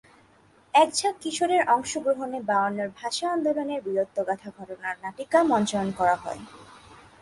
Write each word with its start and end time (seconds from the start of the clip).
একঝাঁক 0.73 1.15
কিশোরের 1.21 1.63
অংশগ্রহণে 1.75 2.39
বায়ান্নোর 2.49 2.89
ভাষা 2.99 3.25
আন্দোলনের 3.35 3.79
বীরত্বগাথা 3.85 4.49
ঘটনার 4.57 4.95
নাটিকা 5.03 5.39
মঞ্চায়ন 5.51 5.89
করা 5.99 6.15
হয়। 6.23 6.41